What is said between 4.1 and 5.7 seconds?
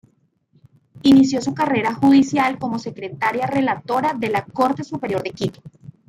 de la Corte Superior de Quito.